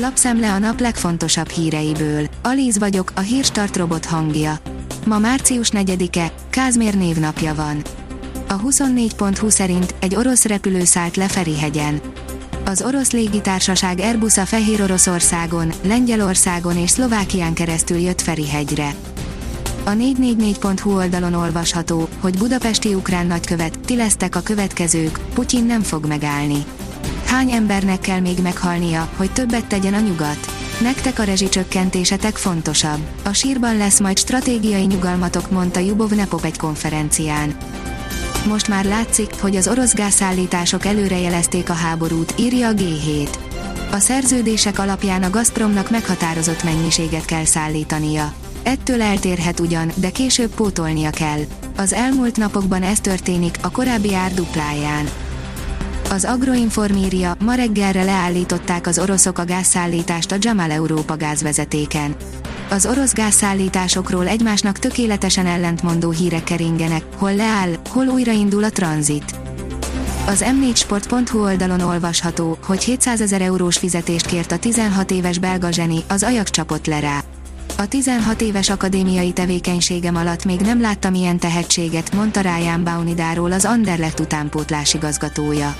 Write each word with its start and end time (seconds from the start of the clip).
Lapszemle 0.00 0.52
a 0.52 0.58
nap 0.58 0.80
legfontosabb 0.80 1.48
híreiből. 1.48 2.26
Alíz 2.42 2.78
vagyok, 2.78 3.12
a 3.14 3.20
hírstart 3.20 3.76
robot 3.76 4.04
hangja. 4.04 4.58
Ma 5.06 5.18
március 5.18 5.70
4-e, 5.72 6.32
Kázmér 6.50 6.94
névnapja 6.94 7.54
van. 7.54 7.82
A 8.48 8.60
24.20 8.60 9.50
szerint 9.50 9.94
egy 10.00 10.14
orosz 10.14 10.44
repülő 10.44 10.84
szállt 10.84 11.16
le 11.16 11.28
Ferihegyen. 11.28 12.00
Az 12.64 12.82
orosz 12.82 13.10
légitársaság 13.10 13.98
Airbus 13.98 14.36
a 14.36 14.44
Fehér 14.44 14.82
Oroszországon, 14.82 15.72
Lengyelországon 15.82 16.76
és 16.76 16.90
Szlovákián 16.90 17.54
keresztül 17.54 17.98
jött 17.98 18.20
Ferihegyre. 18.20 18.94
A 19.84 19.90
444.hu 19.90 20.96
oldalon 20.96 21.34
olvasható, 21.34 22.08
hogy 22.20 22.38
budapesti 22.38 22.94
ukrán 22.94 23.26
nagykövet, 23.26 23.78
ti 23.78 23.96
lesztek 23.96 24.36
a 24.36 24.40
következők, 24.40 25.20
Putyin 25.34 25.64
nem 25.64 25.82
fog 25.82 26.06
megállni. 26.06 26.64
Hány 27.28 27.50
embernek 27.50 28.00
kell 28.00 28.20
még 28.20 28.38
meghalnia, 28.42 29.08
hogy 29.16 29.32
többet 29.32 29.66
tegyen 29.66 29.94
a 29.94 30.00
nyugat? 30.00 30.38
Nektek 30.80 31.18
a 31.18 31.22
rezsicsökkentésetek 31.22 32.36
fontosabb. 32.36 32.98
A 33.24 33.32
sírban 33.32 33.76
lesz 33.76 34.00
majd 34.00 34.18
stratégiai 34.18 34.84
nyugalmatok, 34.84 35.50
mondta 35.50 35.80
Jubov 35.80 36.10
Nepop 36.10 36.44
egy 36.44 36.58
konferencián. 36.58 37.56
Most 38.46 38.68
már 38.68 38.84
látszik, 38.84 39.30
hogy 39.40 39.56
az 39.56 39.68
orosz 39.68 39.94
gázszállítások 39.94 40.84
előrejelezték 40.84 41.70
a 41.70 41.72
háborút, 41.72 42.34
írja 42.38 42.68
a 42.68 42.72
G7. 42.72 43.28
A 43.90 43.98
szerződések 43.98 44.78
alapján 44.78 45.22
a 45.22 45.30
Gazpromnak 45.30 45.90
meghatározott 45.90 46.64
mennyiséget 46.64 47.24
kell 47.24 47.44
szállítania. 47.44 48.32
Ettől 48.62 49.02
eltérhet 49.02 49.60
ugyan, 49.60 49.92
de 49.94 50.10
később 50.10 50.54
pótolnia 50.54 51.10
kell. 51.10 51.40
Az 51.76 51.92
elmúlt 51.92 52.36
napokban 52.36 52.82
ez 52.82 53.00
történik, 53.00 53.56
a 53.62 53.70
korábbi 53.70 54.14
ár 54.14 54.34
dupláján. 54.34 55.08
Az 56.10 56.24
Agroinform 56.24 56.96
írja, 56.96 57.34
ma 57.44 57.54
reggelre 57.54 58.02
leállították 58.02 58.86
az 58.86 58.98
oroszok 58.98 59.38
a 59.38 59.44
gázszállítást 59.44 60.32
a 60.32 60.36
Jamal 60.38 60.70
Európa 60.70 61.16
gázvezetéken. 61.16 62.16
Az 62.70 62.86
orosz 62.86 63.12
gázszállításokról 63.12 64.28
egymásnak 64.28 64.78
tökéletesen 64.78 65.46
ellentmondó 65.46 66.10
hírek 66.10 66.44
keringenek, 66.44 67.02
hol 67.16 67.34
leáll, 67.34 67.70
hol 67.88 68.06
újraindul 68.06 68.64
a 68.64 68.70
tranzit. 68.70 69.34
Az 70.26 70.44
m4sport.hu 70.46 71.42
oldalon 71.42 71.80
olvasható, 71.80 72.58
hogy 72.64 72.84
700 72.84 73.20
ezer 73.20 73.40
eurós 73.42 73.76
fizetést 73.76 74.26
kért 74.26 74.52
a 74.52 74.58
16 74.58 75.10
éves 75.10 75.38
belga 75.38 75.70
zseni, 75.70 75.98
az 76.08 76.22
Ajax 76.22 76.50
csapott 76.50 76.86
le 76.86 77.00
rá. 77.00 77.24
A 77.80 77.86
16 77.88 78.40
éves 78.40 78.70
akadémiai 78.70 79.32
tevékenységem 79.32 80.16
alatt 80.16 80.44
még 80.44 80.60
nem 80.60 80.80
láttam 80.80 81.14
ilyen 81.14 81.38
tehetséget, 81.38 82.14
mondta 82.14 82.40
Ryan 82.40 82.84
Baunidáról 82.84 83.52
az 83.52 83.64
Anderlecht 83.64 84.20
utánpótlás 84.20 84.94
igazgatója. 84.94 85.76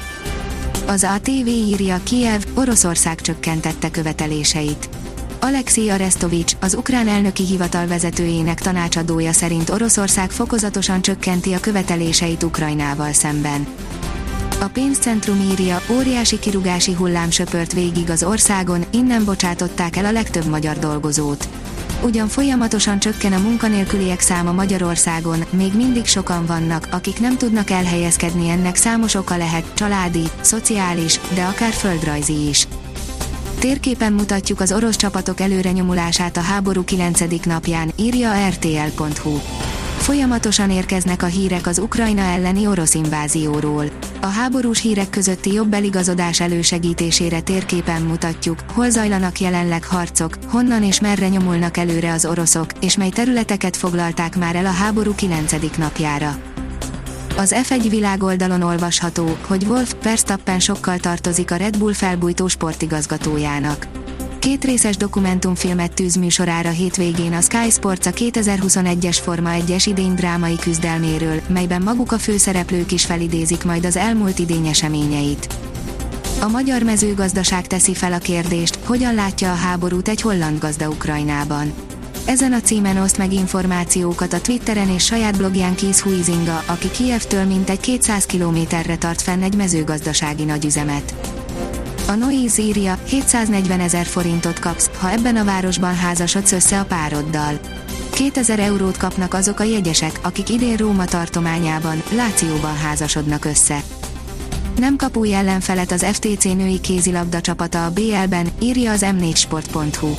Az 0.86 1.04
ATV 1.04 1.46
írja 1.46 2.00
Kiev, 2.02 2.42
Oroszország 2.54 3.20
csökkentette 3.20 3.90
követeléseit. 3.90 4.88
Alexei 5.40 5.88
Arestovics, 5.90 6.52
az 6.60 6.74
ukrán 6.74 7.08
elnöki 7.08 7.44
hivatal 7.44 7.86
vezetőjének 7.86 8.60
tanácsadója 8.60 9.32
szerint 9.32 9.70
Oroszország 9.70 10.30
fokozatosan 10.30 11.02
csökkenti 11.02 11.52
a 11.52 11.60
követeléseit 11.60 12.42
Ukrajnával 12.42 13.12
szemben. 13.12 13.66
A 14.60 14.66
pénzcentrum 14.66 15.40
írja, 15.50 15.80
óriási 15.90 16.38
kirugási 16.38 16.92
hullám 16.92 17.30
söpört 17.30 17.72
végig 17.72 18.10
az 18.10 18.22
országon, 18.22 18.84
innen 18.90 19.24
bocsátották 19.24 19.96
el 19.96 20.04
a 20.04 20.12
legtöbb 20.12 20.44
magyar 20.44 20.78
dolgozót. 20.78 21.48
Ugyan 22.02 22.28
folyamatosan 22.28 22.98
csökken 22.98 23.32
a 23.32 23.38
munkanélküliek 23.38 24.20
száma 24.20 24.52
Magyarországon, 24.52 25.44
még 25.50 25.74
mindig 25.74 26.06
sokan 26.06 26.46
vannak, 26.46 26.88
akik 26.90 27.20
nem 27.20 27.36
tudnak 27.36 27.70
elhelyezkedni 27.70 28.48
ennek 28.48 28.76
számos 28.76 29.14
oka 29.14 29.36
lehet, 29.36 29.74
családi, 29.74 30.22
szociális, 30.40 31.20
de 31.34 31.42
akár 31.42 31.72
földrajzi 31.72 32.48
is. 32.48 32.68
Térképen 33.58 34.12
mutatjuk 34.12 34.60
az 34.60 34.72
orosz 34.72 34.96
csapatok 34.96 35.40
előrenyomulását 35.40 36.36
a 36.36 36.40
háború 36.40 36.84
9. 36.84 37.44
napján, 37.44 37.92
írja 37.96 38.48
rtl.hu. 38.48 39.38
Folyamatosan 39.98 40.70
érkeznek 40.70 41.22
a 41.22 41.26
hírek 41.26 41.66
az 41.66 41.78
Ukrajna 41.78 42.22
elleni 42.22 42.66
orosz 42.66 42.94
invázióról. 42.94 43.84
A 44.20 44.26
háborús 44.26 44.80
hírek 44.80 45.10
közötti 45.10 45.52
jobb 45.52 45.72
eligazodás 45.72 46.40
elősegítésére 46.40 47.40
térképen 47.40 48.02
mutatjuk, 48.02 48.58
hol 48.72 48.90
zajlanak 48.90 49.40
jelenleg 49.40 49.84
harcok, 49.84 50.38
honnan 50.46 50.82
és 50.82 51.00
merre 51.00 51.28
nyomulnak 51.28 51.76
előre 51.76 52.12
az 52.12 52.24
oroszok, 52.24 52.70
és 52.80 52.96
mely 52.96 53.08
területeket 53.08 53.76
foglalták 53.76 54.36
már 54.36 54.56
el 54.56 54.66
a 54.66 54.70
háború 54.70 55.14
9. 55.14 55.76
napjára. 55.76 56.36
Az 57.36 57.54
F1 57.68 57.86
világoldalon 57.88 58.62
olvasható, 58.62 59.36
hogy 59.46 59.64
Wolf 59.64 59.94
Verstappen 60.02 60.60
sokkal 60.60 60.98
tartozik 60.98 61.50
a 61.50 61.56
Red 61.56 61.78
Bull 61.78 61.92
felbújtó 61.92 62.48
sportigazgatójának. 62.48 63.86
Két 64.48 64.64
részes 64.64 64.96
dokumentumfilmet 64.96 65.94
tűz 65.94 66.16
műsorára 66.16 66.70
hétvégén 66.70 67.32
a 67.32 67.40
Sky 67.40 67.70
Sports 67.70 68.06
a 68.06 68.10
2021-es 68.10 69.18
Forma 69.22 69.50
1-es 69.52 69.82
idény 69.86 70.14
drámai 70.14 70.56
küzdelméről, 70.56 71.40
melyben 71.48 71.82
maguk 71.82 72.12
a 72.12 72.18
főszereplők 72.18 72.92
is 72.92 73.04
felidézik 73.04 73.64
majd 73.64 73.84
az 73.84 73.96
elmúlt 73.96 74.38
idény 74.38 74.66
eseményeit. 74.66 75.54
A 76.40 76.48
magyar 76.48 76.82
mezőgazdaság 76.82 77.66
teszi 77.66 77.94
fel 77.94 78.12
a 78.12 78.18
kérdést, 78.18 78.78
hogyan 78.84 79.14
látja 79.14 79.52
a 79.52 79.54
háborút 79.54 80.08
egy 80.08 80.20
holland 80.20 80.58
gazda 80.58 80.88
Ukrajnában. 80.88 81.72
Ezen 82.24 82.52
a 82.52 82.60
címen 82.60 82.96
oszt 82.96 83.18
meg 83.18 83.32
információkat 83.32 84.32
a 84.32 84.40
Twitteren 84.40 84.88
és 84.88 85.04
saját 85.04 85.36
blogján 85.36 85.74
Kész 85.74 86.00
Huizinga, 86.00 86.62
aki 86.66 86.90
Kievtől 86.90 87.44
mintegy 87.44 87.80
200 87.80 88.26
kilométerre 88.26 88.96
tart 88.96 89.22
fenn 89.22 89.42
egy 89.42 89.56
mezőgazdasági 89.56 90.44
nagyüzemet. 90.44 91.14
A 92.08 92.14
Noise 92.14 92.62
írja, 92.62 92.98
740 93.06 93.80
ezer 93.80 94.06
forintot 94.06 94.58
kapsz, 94.58 94.90
ha 94.98 95.10
ebben 95.10 95.36
a 95.36 95.44
városban 95.44 95.94
házasodsz 95.94 96.52
össze 96.52 96.80
a 96.80 96.84
pároddal. 96.84 97.58
2000 98.10 98.58
eurót 98.58 98.96
kapnak 98.96 99.34
azok 99.34 99.60
a 99.60 99.62
jegyesek, 99.62 100.18
akik 100.22 100.48
idén 100.48 100.76
Róma 100.76 101.04
tartományában, 101.04 102.02
Lációban 102.16 102.76
házasodnak 102.76 103.44
össze. 103.44 103.82
Nem 104.76 104.96
kap 104.96 105.16
új 105.16 105.34
ellenfelet 105.34 105.92
az 105.92 106.04
FTC 106.04 106.44
női 106.44 106.80
kézilabda 106.80 107.40
csapata 107.40 107.84
a 107.84 107.90
BL-ben, 107.90 108.48
írja 108.60 108.92
az 108.92 109.04
m4sport.hu. 109.06 110.14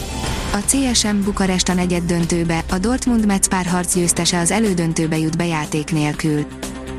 A 0.54 0.64
CSM 0.68 1.24
Bukarest 1.24 1.70
a 1.70 1.74
negyed 1.74 2.04
döntőbe, 2.04 2.64
a 2.72 2.78
Dortmund 2.78 3.26
Metz 3.26 3.48
párharc 3.48 3.96
győztese 3.96 4.40
az 4.40 4.52
elődöntőbe 4.52 5.18
jut 5.18 5.38
be 5.38 5.46
játék 5.46 5.92
nélkül. 5.92 6.46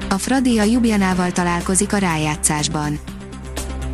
A 0.08 0.18
Fradi 0.18 0.58
a 0.58 0.62
Jubjanával 0.62 1.32
találkozik 1.32 1.92
a 1.92 1.98
rájátszásban. 1.98 2.98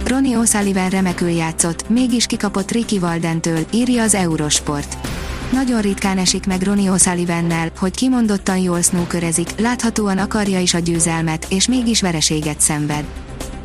Ronnie 0.06 0.38
O'Sullivan 0.38 0.88
remekül 0.90 1.28
játszott, 1.28 1.88
mégis 1.88 2.26
kikapott 2.26 2.70
Ricky 2.70 2.98
Valdentől, 2.98 3.58
írja 3.72 4.02
az 4.02 4.14
Eurosport. 4.14 4.96
Nagyon 5.52 5.80
ritkán 5.80 6.18
esik 6.18 6.46
meg 6.46 6.62
Ronnie 6.62 6.90
O'Sullivannel, 6.94 7.70
hogy 7.78 7.94
kimondottan 7.94 8.58
jól 8.58 8.82
snookerezik, 8.82 9.48
láthatóan 9.58 10.18
akarja 10.18 10.60
is 10.60 10.74
a 10.74 10.78
győzelmet, 10.78 11.46
és 11.50 11.68
mégis 11.68 12.00
vereséget 12.00 12.60
szenved. 12.60 13.04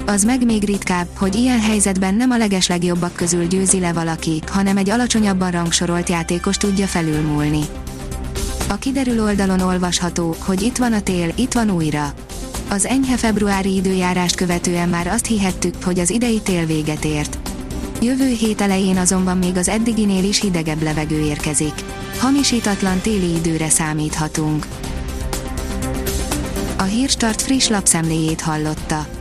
Az 0.06 0.24
meg 0.24 0.46
még 0.46 0.64
ritkább, 0.64 1.08
hogy 1.18 1.36
ilyen 1.36 1.62
helyzetben 1.62 2.16
nem 2.16 2.32
a 2.32 2.38
legeslegjobbak 2.38 3.16
közül 3.16 3.48
győzi 3.48 3.80
le 3.80 3.94
valaki, 3.94 4.42
hanem 4.52 4.78
egy 4.78 4.90
alacsonyabban 4.90 5.52
rangsorolt 5.52 6.10
játékos 6.10 6.58
tudja 6.58 6.88
felülmúlni. 6.88 7.62
A 8.70 8.76
kiderül 8.76 9.24
oldalon 9.24 9.60
olvasható, 9.60 10.36
hogy 10.40 10.62
itt 10.62 10.78
van 10.78 10.94
a 10.94 11.02
tél, 11.02 11.34
itt 11.36 11.54
van 11.54 11.70
újra. 11.70 12.14
Az 12.74 12.86
enyhe 12.86 13.18
februári 13.18 13.76
időjárást 13.76 14.36
követően 14.36 14.90
már 14.90 15.08
azt 15.08 15.26
hihettük, 15.26 15.84
hogy 15.84 16.00
az 16.00 16.10
idei 16.10 16.42
tél 16.42 16.66
véget 16.66 17.06
ért. 17.06 17.38
Jövő 18.02 18.28
hét 18.28 18.62
elején 18.62 18.98
azonban 18.98 19.38
még 19.38 19.58
az 19.58 19.68
eddiginél 19.68 20.24
is 20.24 20.42
hidegebb 20.42 20.82
levegő 20.82 21.20
érkezik. 21.20 21.74
Hamisítatlan 22.20 23.00
téli 23.00 23.36
időre 23.36 23.70
számíthatunk. 23.70 24.68
A 26.78 26.84
Hírstart 26.84 27.42
friss 27.42 27.68
lapszemléjét 27.68 28.42
hallotta. 28.42 29.21